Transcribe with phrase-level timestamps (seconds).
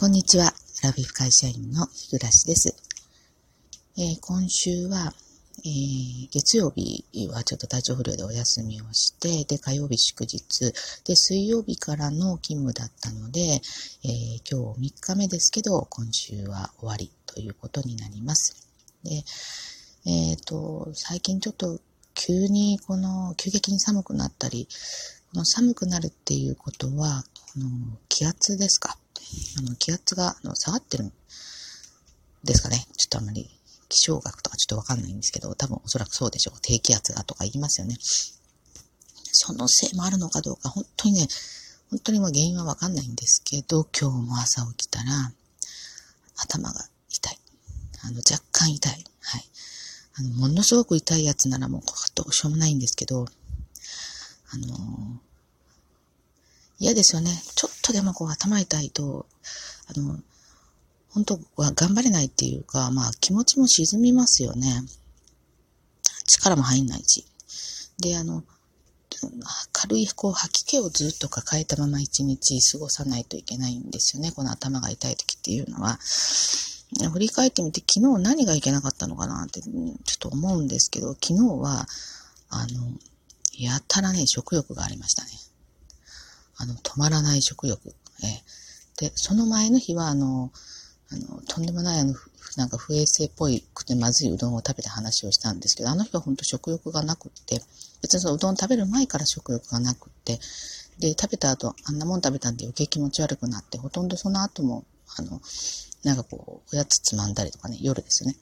[0.00, 0.54] こんにちは。
[0.82, 2.74] ラビフ会社員の日暮です。
[3.98, 5.12] えー、今週は、
[5.58, 10.72] えー、月曜日はちょっと体調不良でお休みをして、で、火曜日祝日、
[11.04, 18.56] で、水曜日からの勤務だったので、えー、今日3日目ですけど、今週は終わりということになります。
[19.04, 19.22] で、
[20.06, 21.78] えっ、と、最近ちょっと
[22.14, 24.66] 急にこの急激に寒くなったり、
[25.34, 27.22] この寒くなるっていうことは、
[27.52, 27.68] この
[28.08, 28.96] 気圧ですか？
[29.58, 31.12] あの気圧があの下がってるん
[32.44, 32.86] ですかね。
[32.96, 33.50] ちょっとあんまり
[33.88, 36.58] 気象学とかちょっとわかんないんですけど、多分おそらくそうでしょう。
[36.62, 37.96] 低気圧がとか言いますよね。
[39.32, 41.28] そのせいもあるのかどうか、本当にね、
[41.90, 45.32] 本当にもう原因はわかんないんですけど、今日も朝起きたら、
[46.36, 47.38] 頭が痛い。
[48.02, 49.04] あの、若干痛い。
[49.20, 49.50] はい。
[50.14, 51.82] あの、ものすごく痛いやつならもう
[52.14, 53.26] どうしようもないんですけど、
[54.52, 55.29] あのー
[56.80, 57.30] 嫌ですよね。
[57.54, 59.26] ちょっとでもこう頭痛いと、
[59.86, 60.18] あの、
[61.10, 64.82] 本当は頑張れないっていうか、まあ気持ちも沈みますよね。
[66.26, 67.26] 力も入んないし。
[67.98, 68.44] で、あの、
[69.72, 74.32] 軽いこう吐き気をずっと抱えたまま一日過ごさないといけないんですよね。
[74.32, 75.98] この頭が痛い時っていうのは。
[77.12, 81.86] 振り返ってみて昨日何がいけなかったのかなってちょっと思うんですけど、昨日は、
[82.48, 82.98] あの、
[83.58, 85.30] やたらね、食欲がありましたね。
[86.60, 87.94] あの、止まらない食欲。
[88.22, 88.42] え
[88.98, 90.52] で、その前の日は、あの、
[91.10, 92.14] あの、とんでもない、あの、
[92.56, 97.62] なんか不衛生っぽいくてまずいうどんを食べて話をしたんですけど、あの日は本当食欲がなくって、
[98.02, 100.38] 別にそのうどん食べる前から食欲がなくって、
[100.98, 104.84] で、食べた後、あんなもん食べたんで余計気持ち悪くなって、ほとんどその後も、
[105.16, 105.40] あの、
[106.04, 108.36] なんかこう、おやつつまんだりとかね、夜ですよね。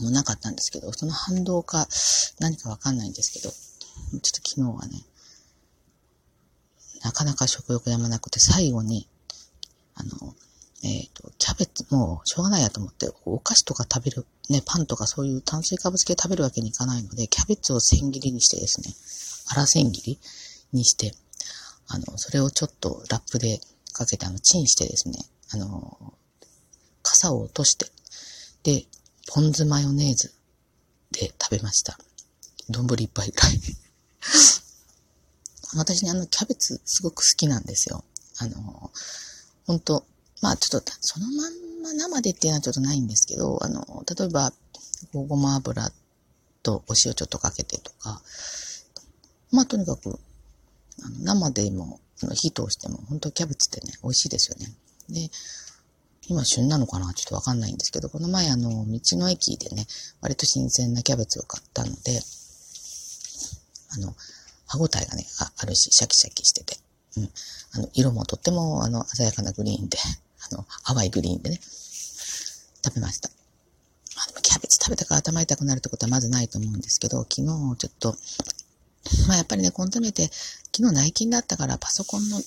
[0.00, 1.86] もうなかったんですけど、その反動か
[2.40, 5.04] 何かわかんないんですけど、ちょっと昨日はね、
[7.02, 9.08] なかなか食欲やまなくて、最後に、
[9.94, 10.34] あの、
[10.84, 18.94] えっ、ー、と、キャベツ、もうしょうがないやと思って、お菓子とか食べる、ね、パンとかそういう炭水化物系食べるわけにいかないので、キャベツを千切りにしてですね、
[19.48, 20.18] 粗千切り
[20.72, 21.14] にして、
[21.88, 23.60] あの、それをちょっとラップで
[23.92, 25.18] かけて、あの、チンしてですね、
[25.52, 26.14] あの、
[27.02, 27.86] 傘を落として、
[28.62, 28.86] で、
[29.28, 30.32] ポン酢マヨネーズ
[31.12, 31.98] で食べました。
[32.70, 33.60] 丼一杯ぐらい。
[35.76, 38.04] 私ね、あの、キャベツすごく好きなんですよ。
[38.38, 38.90] あの、
[39.66, 40.04] 本当
[40.42, 41.52] まあちょっと、そのまん
[41.82, 44.52] ま生でっていうのはちょっとないんですけど、あの、例えば、
[45.12, 45.90] ごま油
[46.62, 48.20] とお塩ちょっとかけてとか、
[49.52, 50.18] まあとにかく、
[51.02, 52.00] あの生でも、
[52.34, 54.72] 火通しても、本当キャベツってね、美味しいですよね。
[55.08, 55.30] で、
[56.28, 59.86] 今旬なのかなちょっとわかんないんですけど、この前あの、道の駅でね、
[60.20, 62.20] 割と新鮮なキャベツを買ったので、
[63.90, 64.14] あの、
[64.72, 66.78] 歯応えがね、ああるし、シャキシャキしてて。
[67.18, 67.30] うん。
[67.72, 69.98] あの、色もとっても、あの、鮮やかなグリーンで、
[70.50, 71.60] あの、淡いグリーンでね、
[72.84, 73.30] 食べました。
[74.16, 78.16] あ、でもキャベツ食べたから頭痛くなるってことはまずないと思うんですけど、昨日ちょっと、
[79.26, 80.30] まあやっぱりね、コントメて、
[80.74, 82.40] 昨日内勤だったからパソコンの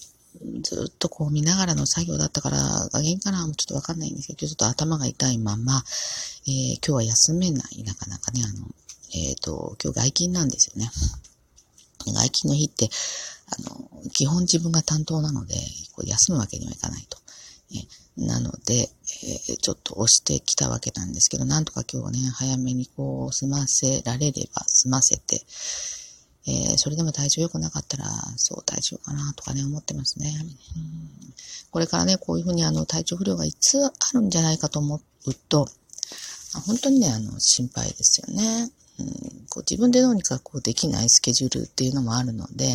[0.64, 5.84] ずっとこう見ながらの作業だったからが原因かなちょっとわかんないんですけど、今日ちょっと頭が痛いまま、
[6.48, 8.68] えー、今日は休めない、なかなかね、あの、
[9.14, 10.90] えっ、ー、と、今日外勤なんですよね。
[12.14, 12.90] 外勤の日って、
[13.48, 15.56] あの、基本自分が担当なので、
[15.94, 17.18] こう休むわけにはいかないと。
[17.74, 25.42] えなので、えー、ちょっと押してきたわけなんですけど、なんとか今日はね、早めにこう、済ませられれば済ませて、
[26.48, 28.06] えー、それでも体調良くなかったら、
[28.38, 30.34] そう体調かなとかね、思ってますね。
[30.76, 31.16] うん
[31.72, 35.68] これからね、こういうふうにあの、体調不良がいつあるんじゃないかと思うと、
[36.66, 38.72] 本当にね、あの、心配ですよね。
[39.00, 39.08] うん、
[39.50, 42.66] こう自分でどうにかこうできないスケジュールっていうのもあるので、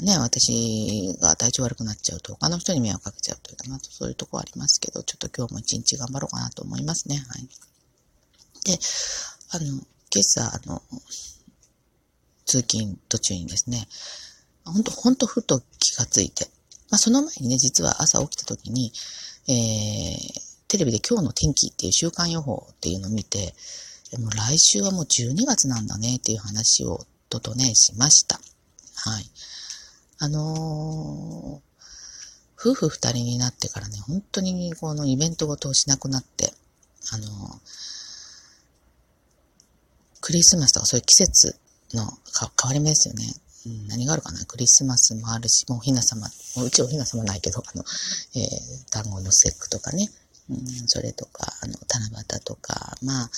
[0.00, 7.16] ね、私が体調悪くなっちゃうと他の人に迷惑かけちゃうというか、まあ、そういうとこありますけど、ちょっと今日も一日頑張ろうかなと思いますね。
[7.16, 7.48] はい。
[8.64, 8.78] で、
[9.50, 10.82] あの、今朝、あの、
[12.46, 13.86] 通勤途中にですね、
[14.64, 16.46] ほんと、ほんとふと気がついて、
[16.90, 18.92] まあその前にね、実は朝起きた時に、
[19.48, 23.54] えー、テレビで今日の天気っていう週間予報っていうのを見て、
[24.14, 28.38] でも来週はもう12月なんだねっていう話をととね、しました。
[28.94, 29.24] はい。
[30.18, 31.80] あのー、
[32.56, 36.52] 夫婦二人になってからね、本当にこのイベントごとをしなくなって、
[37.12, 37.28] あのー、
[40.20, 41.58] クリスマスとかそういう季節
[41.92, 43.24] の変わり目ですよね。
[43.66, 44.44] うん、何があるかな？
[44.44, 47.82] クリスマスもあるし、もうひな様、もううちおひな様ないけど、あの、
[48.36, 50.08] えー、団子の節句とかね、
[50.50, 53.30] うん、それとか、あの、七夕とか、まあ、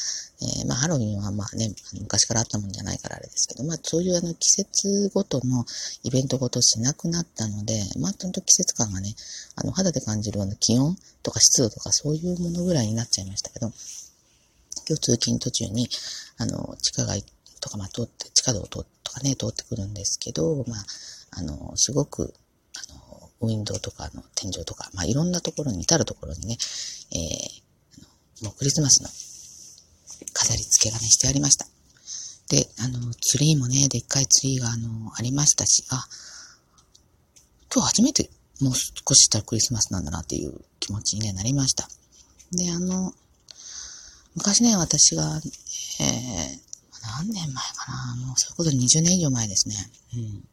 [0.43, 5.65] えー、まあ、ハロウィンはまあね、昔からあったもんじゃないからあれですけど、まあ、そういうあの、季節ごとの
[6.03, 9.15] イベントごとしなくなったので、まあ、ほんと季節感がね、
[9.55, 13.73] あの、肌で感じるあの、気温とか湿度とかそういうものぐらいになっちゃいましたけど、
[14.89, 15.89] 今日通勤途中に、
[16.39, 17.25] あの、地下街
[17.61, 20.85] とか、まあ、通って、地下道とかね、通ってくるんですけど、まあ、
[21.39, 22.35] あの、すごく、
[23.41, 26.57] ウィンドウとかの天井とか、まあ、いろんなところに、至るところにね、
[27.13, 29.09] えー、もうクリスマスの
[30.33, 31.67] 飾り付けがね、してありました。
[32.49, 36.07] で、あの、ツリーもね、でっかいツリーが、あの、ありましたし、あ、
[37.73, 38.31] 今日初めて
[38.61, 41.89] もう少ししたらクリスマスなんだなっていう気持ちに、ね、なりました。
[42.53, 43.13] で、あの、
[44.35, 46.67] 昔ね、私が、えー、
[47.19, 49.77] 何年前かなもうそういうこと20年以上前ですね。
[50.15, 50.45] うん。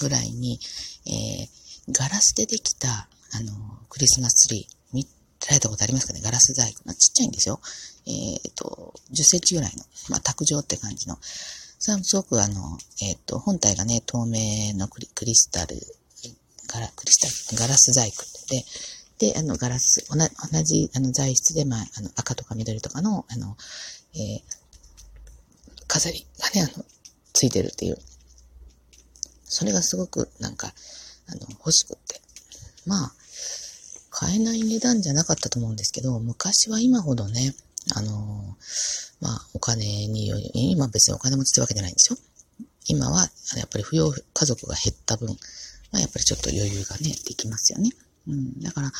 [0.00, 0.58] ぐらいに、
[1.06, 3.52] えー、ガラスでできた、あの、
[3.88, 5.06] クリスマスツリー、見
[5.48, 6.20] られたことありますかね？
[6.22, 6.92] ガラス細工。
[6.94, 7.60] ちっちゃいんですよ。
[8.06, 11.16] えっ、ー、と、10センチぐらいの、まあ、卓上って感じの。
[11.78, 15.76] それはすごくあの、えっ、ー、と、本体がね、透明のクリクリスタル、
[16.68, 18.22] ガラ、クリスタル、ガラス細工
[19.18, 23.56] で、で、あの、ガラス、同じ、あの、材質で、まあ、あの、赤とか緑とかの、あの、
[24.14, 24.42] えー、
[25.86, 26.84] 飾りがね、あの、
[27.32, 27.98] ついてるっていう。
[29.44, 30.72] それがすごく、なんか、
[31.28, 32.20] あの、欲しくって。
[32.86, 33.12] まあ、
[34.10, 37.54] 買えない値段じゃなかったと思うんですけど、昔は今ほどね、
[37.94, 38.56] あの、
[39.20, 42.18] まあ、お金により、今別にお金持ちってわけじゃないんですよ。
[42.88, 43.20] 今は、
[43.56, 45.28] やっぱり扶養家族が減った分、
[45.92, 47.90] まあ、やっぱりちょっと余裕がね、できますよね。
[48.28, 48.60] うん。
[48.60, 48.92] だから、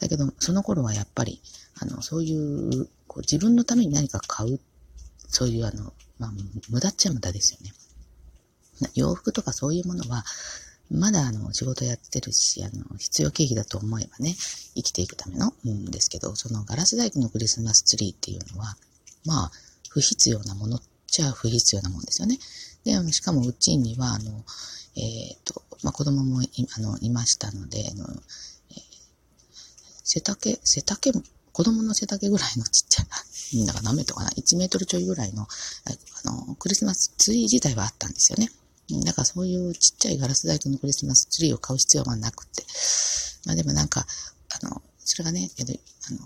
[0.00, 1.40] だけど、その頃はやっぱり、
[1.78, 4.60] あの、そういう、こう自分のために何か買う、
[5.28, 6.32] そういうあの、まあ、
[6.68, 7.72] 無駄っちゃ無駄ですよね。
[8.94, 10.24] 洋服とかそういうものは、
[10.90, 14.34] まだあの、仕事やってるし、あの、必要経費だと思えばね、
[14.74, 18.76] 生きていくための、うんですけど、そのガラス細工のクリスマスツリーっていうのは、
[19.24, 19.50] まあ、
[19.88, 22.38] 不必要なものっちゃ不必要なもんですよね。
[22.84, 24.44] で、しかもうちには、あの、
[24.96, 28.06] えっ、ー、と、まあ、子供もいあのいましたので、あの、
[30.02, 31.12] 背丈、背丈、
[31.52, 33.06] 子供の背丈ぐらいのちっちゃい、
[33.54, 38.50] みんなが何メートルかな ?1 メートルちょいぐらいの、あの、クリスマスツリー自体はあったんですよね。
[39.04, 42.64] だからそういうちっちゃいガラス細工のクリスマスツリーを買う必要はなくて。
[43.46, 44.06] まあでもなんか、
[44.62, 46.18] あの、それがね、あの、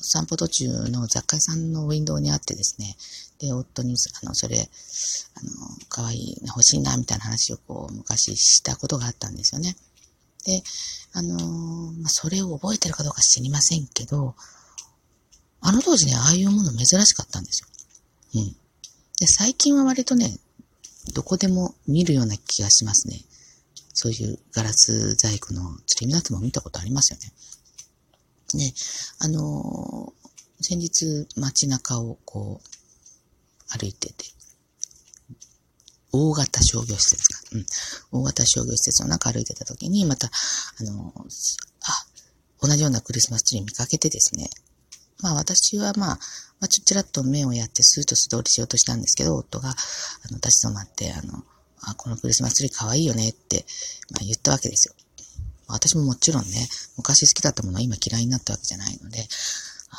[0.00, 2.96] 散歩途中の雑貨屋さんのウィンドウにあってですね、
[3.38, 5.50] で、夫に、あの、それ、あの、
[5.88, 9.76] かわいい、欲しいな、みたいな話をこう、昔したことがあったんですよね。
[10.44, 10.62] で、
[11.12, 11.36] あの、
[11.92, 14.34] まあ、それを覚えてるかどうか知りませんけど、
[15.60, 18.42] あの当時ね、ああいうもの珍しかったんですよ。
[18.42, 18.52] うん。
[19.18, 20.36] で、最近は割とね、
[21.12, 23.20] どこでも見るような気がしますね。
[23.92, 27.32] そういうガラス細工の釣り港も見たことありますよね。
[28.54, 28.74] ね、
[29.18, 34.24] あのー、先日街中をこう、歩いてて、
[36.12, 37.40] 大型商業施設か。
[37.52, 37.66] うん。
[38.12, 42.06] 大型商業施設の中歩いてた時に、また、あの、あ、
[42.60, 44.48] 同じようなクリスマスツリー見かけてですね。
[45.24, 46.18] まあ私はまあ、
[46.60, 49.72] まあ、ちょちらっと目をやってスーッと素通りしようとしたんですけど、夫が、あ
[50.30, 51.42] の、立ち止まって、あの、
[51.80, 53.64] あ、このクリスマスツリー可愛いよねって、
[54.10, 54.94] まあ言ったわけですよ。
[55.66, 56.68] 私ももちろんね、
[56.98, 59.26] 昔好きだったものは今嫌いになったわけじゃないので、
[59.90, 59.96] あ、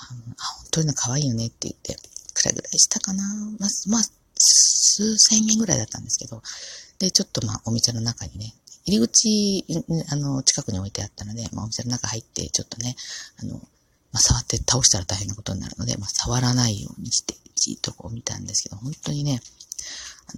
[0.59, 1.97] 本当に可愛いよねって言って、
[2.35, 3.23] くらいぐらいしたかな。
[3.59, 4.01] まあ、まあ、
[4.37, 6.43] 数千円ぐらいだったんですけど、
[6.99, 8.53] で、ちょっとまあお店の中にね、
[8.85, 9.65] 入り口、
[10.11, 12.95] あの、近くに置いてあったので、まあお店の中入って、ちょっとね、
[13.41, 13.59] あの、
[14.15, 19.41] まあ触って倒したら大変なことになるので、まあ触らないようにして、じっとこう見たんですけど、本当にね、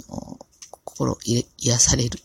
[0.10, 0.40] あの、
[0.72, 2.20] 心癒される。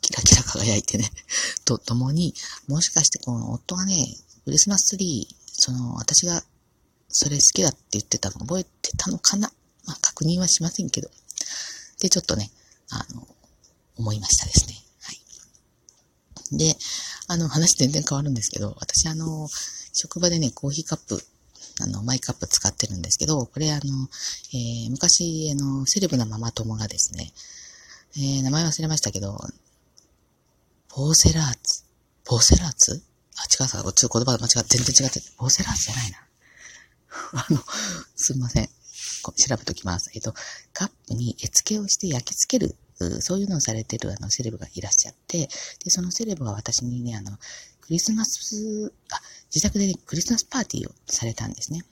[0.00, 1.10] キラキラ輝いてね、
[1.66, 2.34] とともに、
[2.66, 6.42] もしかしてこの夫がね、クリスマスツリー、その、私が
[7.10, 9.52] それ好きだって言ってたの覚えてたのかな？
[9.84, 11.10] まあ確認はしませんけど、
[12.00, 12.50] で、ちょっとね、
[12.88, 13.28] あの、
[13.96, 14.82] 思いましたですね。
[15.02, 16.56] はい。
[16.56, 16.78] で、
[17.26, 19.46] あの、話全然変わるんですけど、私あの、
[19.96, 21.20] 職場でね、コーヒーカップ、
[21.80, 24.08] あの、マイカップ使ってるんですけど、これあの、
[24.54, 27.32] えー、昔、あの、セレブなママ友がですね、
[28.16, 29.38] えー、名前忘れましたけど、
[30.88, 31.84] ポーセラーツ、
[32.24, 33.02] ポーセラーツ？
[33.36, 36.18] あ、違うさ、ちょっと言葉間違って、全然違って、ポーセラーツじゃないな。
[37.44, 37.62] あの、
[38.14, 38.68] すみません。
[39.36, 40.10] 調べときます。
[40.14, 40.32] えっと、
[40.72, 42.76] カップに絵付けをして焼き付ける、
[43.20, 45.50] そういうのをされてるあのセレブがいらっしゃって、
[45.84, 47.36] で、そのセレブが私にね、あの、
[47.86, 49.20] クリスマス、あ、
[49.54, 51.82] 自宅でね、クリスマスパーティーをされたんですね。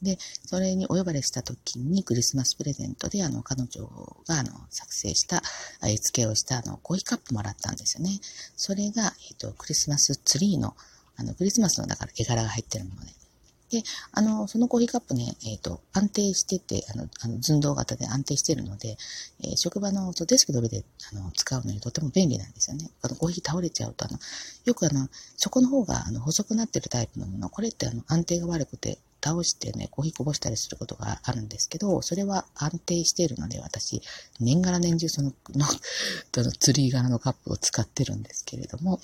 [0.00, 3.86] で、それにお呼ばれした時にクリスマスプレゼントで、あの、彼女
[4.26, 5.42] が、あの、作成した、
[5.86, 8.18] 絵付けをした、あの、コーヒーカップもらったんですよね。
[8.56, 10.74] それが、えっと、クリスマスツリーの、
[11.16, 13.21] あの、クリスマスの、だから絵柄が入ってるもので。
[13.72, 18.98] で、あの、そのコーヒーカップね、えっ、ー、と、安定してて、あの、あの寸胴型で安定してるので、
[19.40, 22.90] えー、職場のデスクの上であの使うのにとても便利なんですよね。
[23.00, 24.18] あの、コーヒー倒れちゃうと、あの、
[24.66, 34.02] よくあの、底の方があの細くなってるタイプのもの、これってあの、安定が悪くて、倒してね、コーヒーこぼしたりすることがあるんですけど、それは安定しているので、私、
[34.40, 35.66] 年がら年中その、の、
[36.42, 39.00] のツリー柄のカップを使ってるんですけれども、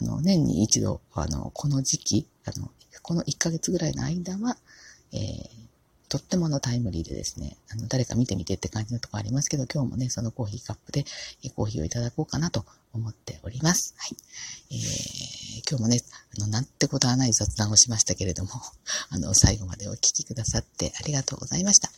[0.00, 2.70] あの、年に一度、あの、この時期、あの、
[3.02, 4.56] この1ヶ月ぐらいの間は、
[5.12, 5.48] えー、
[6.08, 11.04] とってものタイムリーでですね、あの、誰か見てみてって感じのとこありますけど、今日もね、そのコーヒーカップで、
[11.44, 12.64] えコーヒーをいただこうかなと
[12.94, 13.94] 思っております。
[13.98, 14.16] はい。
[14.70, 16.00] えー、今日もね、
[16.38, 18.50] あの、なんてことはない雑談をしましたけれども、
[19.10, 21.90] あの、最後までお聞きくださってありがとうございました。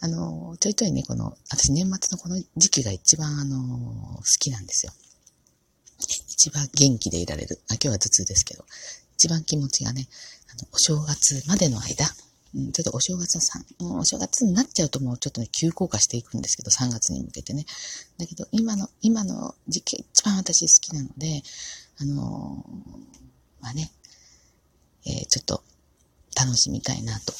[0.00, 4.92] あの、ちょいちょいね、この、私年末のこの時期が一番あの、好きなんですよ。
[6.36, 7.58] 一番元気でいられる。
[7.70, 8.64] あ、今日は頭痛ですけど、
[9.14, 10.06] 一番気持ちがね、
[10.52, 12.04] あの、お正月までの間、
[12.54, 17.64] うん、ちょっとお正月の3、お正月になっちゃうともうちょっとね、急降下していくんですけど、3月に向けてね。
[18.18, 21.42] だけど、今の、今の時期一番私好きなので、
[21.98, 23.90] あのー、まあね、
[25.06, 25.62] えー、ちょっと
[26.36, 27.32] 楽しみたいなと。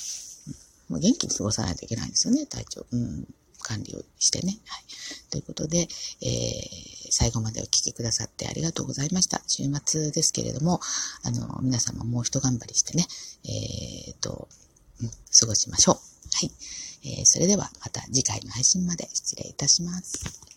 [0.89, 2.87] もう元気に過ごさないといけないんですよね、体調。
[2.91, 3.27] うん。
[3.61, 4.59] 管理をしてね。
[4.67, 4.85] はい。
[5.31, 9.41] ということで、えー、最後までお聴きくださってありがとうございました。
[9.47, 10.81] 週末ですけれども、
[11.25, 13.07] あの、皆様もう一頑張りしてね、
[13.47, 14.49] えー、と、
[15.01, 15.95] うん、過ごしましょう。
[15.95, 16.01] は
[16.43, 16.51] い。
[17.09, 20.56] えー、それではまた次回の配信まで失礼いたします。